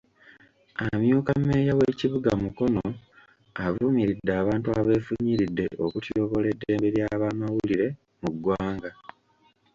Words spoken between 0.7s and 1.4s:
Amyuka